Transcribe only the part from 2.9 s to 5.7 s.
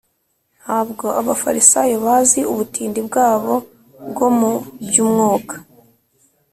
bwabo bwo mu by’umwuka